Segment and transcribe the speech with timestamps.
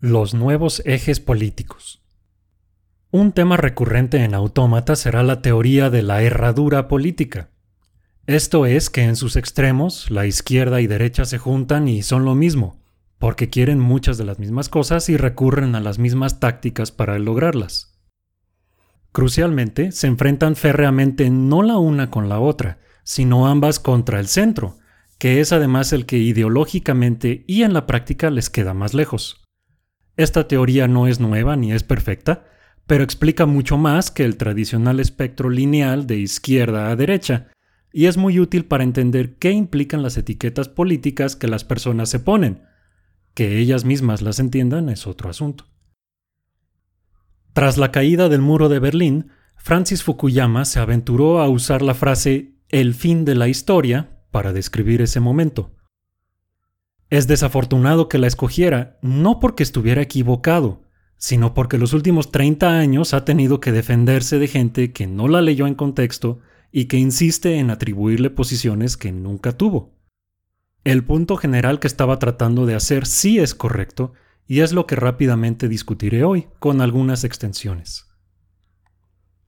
[0.00, 2.04] Los nuevos ejes políticos.
[3.10, 7.50] Un tema recurrente en Autómata será la teoría de la herradura política.
[8.24, 12.36] Esto es que en sus extremos, la izquierda y derecha se juntan y son lo
[12.36, 12.80] mismo,
[13.18, 17.98] porque quieren muchas de las mismas cosas y recurren a las mismas tácticas para lograrlas.
[19.10, 24.78] Crucialmente, se enfrentan férreamente no la una con la otra, sino ambas contra el centro,
[25.18, 29.47] que es además el que ideológicamente y en la práctica les queda más lejos.
[30.18, 32.44] Esta teoría no es nueva ni es perfecta,
[32.88, 37.46] pero explica mucho más que el tradicional espectro lineal de izquierda a derecha,
[37.92, 42.18] y es muy útil para entender qué implican las etiquetas políticas que las personas se
[42.18, 42.62] ponen.
[43.34, 45.66] Que ellas mismas las entiendan es otro asunto.
[47.52, 52.56] Tras la caída del muro de Berlín, Francis Fukuyama se aventuró a usar la frase
[52.70, 55.77] el fin de la historia para describir ese momento.
[57.10, 60.82] Es desafortunado que la escogiera, no porque estuviera equivocado,
[61.16, 65.40] sino porque los últimos 30 años ha tenido que defenderse de gente que no la
[65.40, 69.94] leyó en contexto y que insiste en atribuirle posiciones que nunca tuvo.
[70.84, 74.12] El punto general que estaba tratando de hacer sí es correcto,
[74.46, 78.06] y es lo que rápidamente discutiré hoy, con algunas extensiones.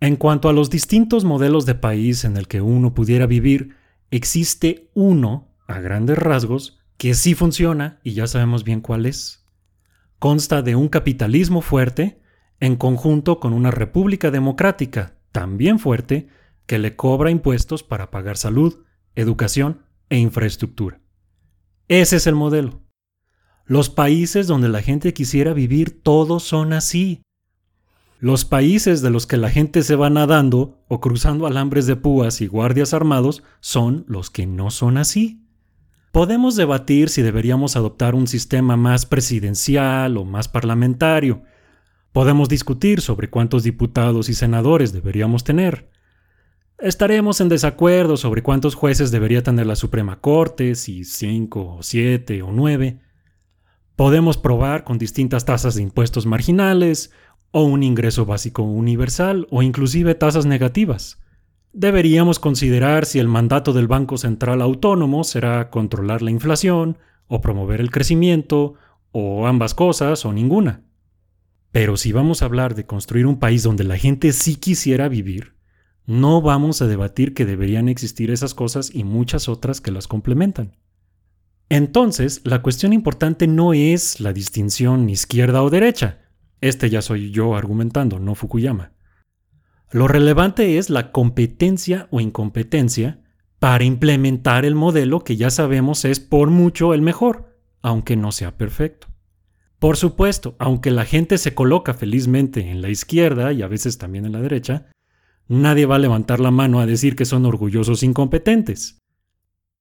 [0.00, 3.76] En cuanto a los distintos modelos de país en el que uno pudiera vivir,
[4.10, 9.46] existe uno, a grandes rasgos, que sí funciona y ya sabemos bien cuál es.
[10.18, 12.20] Consta de un capitalismo fuerte
[12.60, 16.28] en conjunto con una república democrática también fuerte
[16.66, 21.00] que le cobra impuestos para pagar salud, educación e infraestructura.
[21.86, 22.82] Ese es el modelo.
[23.64, 27.22] Los países donde la gente quisiera vivir todos son así.
[28.18, 32.40] Los países de los que la gente se va nadando o cruzando alambres de púas
[32.40, 35.47] y guardias armados son los que no son así.
[36.12, 41.42] Podemos debatir si deberíamos adoptar un sistema más presidencial o más parlamentario.
[42.12, 45.90] Podemos discutir sobre cuántos diputados y senadores deberíamos tener.
[46.78, 52.40] Estaremos en desacuerdo sobre cuántos jueces debería tener la Suprema Corte, si cinco o siete
[52.42, 53.00] o nueve.
[53.96, 57.10] Podemos probar con distintas tasas de impuestos marginales,
[57.50, 61.18] o un ingreso básico universal, o inclusive tasas negativas.
[61.72, 67.80] Deberíamos considerar si el mandato del Banco Central Autónomo será controlar la inflación, o promover
[67.80, 68.74] el crecimiento,
[69.12, 70.82] o ambas cosas, o ninguna.
[71.70, 75.54] Pero si vamos a hablar de construir un país donde la gente sí quisiera vivir,
[76.06, 80.74] no vamos a debatir que deberían existir esas cosas y muchas otras que las complementan.
[81.68, 86.20] Entonces, la cuestión importante no es la distinción izquierda o derecha.
[86.62, 88.92] Este ya soy yo argumentando, no Fukuyama.
[89.90, 93.20] Lo relevante es la competencia o incompetencia
[93.58, 98.56] para implementar el modelo que ya sabemos es por mucho el mejor, aunque no sea
[98.56, 99.08] perfecto.
[99.78, 104.26] Por supuesto, aunque la gente se coloca felizmente en la izquierda y a veces también
[104.26, 104.86] en la derecha,
[105.46, 108.98] nadie va a levantar la mano a decir que son orgullosos incompetentes.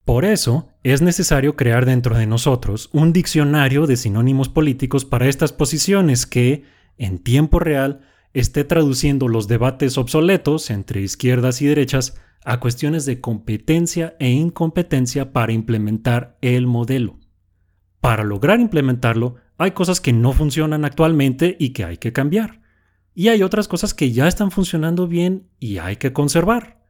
[0.06, 5.51] Por eso, es necesario crear dentro de nosotros un diccionario de sinónimos políticos para estas
[5.51, 6.63] posiciones que,
[6.97, 8.01] en tiempo real,
[8.33, 15.33] esté traduciendo los debates obsoletos entre izquierdas y derechas a cuestiones de competencia e incompetencia
[15.33, 17.19] para implementar el modelo.
[17.99, 22.61] Para lograr implementarlo, hay cosas que no funcionan actualmente y que hay que cambiar.
[23.13, 26.85] Y hay otras cosas que ya están funcionando bien y hay que conservar.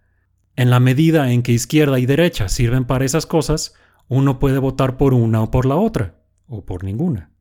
[0.56, 3.74] En la medida en que izquierda y derecha sirven para esas cosas,
[4.10, 7.32] uno puede votar por una o por la otra, o por ninguna.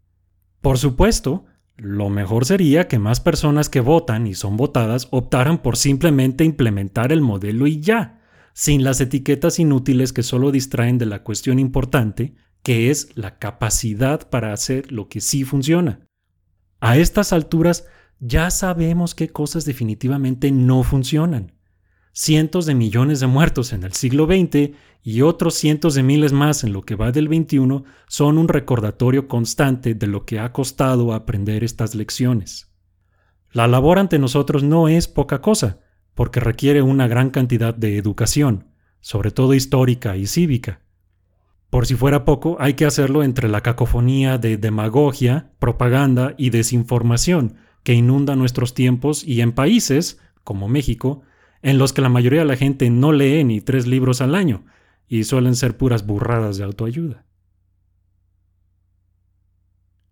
[0.60, 1.46] Por supuesto,
[1.76, 7.12] lo mejor sería que más personas que votan y son votadas optaran por simplemente implementar
[7.12, 8.23] el modelo y ya,
[8.55, 14.28] sin las etiquetas inútiles que solo distraen de la cuestión importante, que es la capacidad
[14.31, 16.08] para hacer lo que sí funciona.
[16.81, 17.87] A estas alturas
[18.20, 21.56] ya sabemos qué cosas definitivamente no funcionan
[22.18, 24.70] cientos de millones de muertos en el siglo XX
[25.02, 29.28] y otros cientos de miles más en lo que va del XXI son un recordatorio
[29.28, 32.72] constante de lo que ha costado aprender estas lecciones.
[33.52, 35.80] La labor ante nosotros no es poca cosa,
[36.14, 38.68] porque requiere una gran cantidad de educación,
[39.00, 40.80] sobre todo histórica y cívica.
[41.68, 47.56] Por si fuera poco, hay que hacerlo entre la cacofonía de demagogia, propaganda y desinformación
[47.82, 51.22] que inunda nuestros tiempos y en países, como México,
[51.66, 54.64] en los que la mayoría de la gente no lee ni tres libros al año
[55.08, 57.26] y suelen ser puras burradas de autoayuda.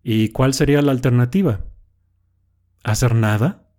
[0.03, 1.63] ¿Y cuál sería la alternativa?
[2.83, 3.69] ¿Hacer nada?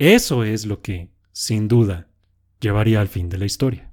[0.00, 2.08] Eso es lo que, sin duda,
[2.58, 3.92] llevaría al fin de la historia.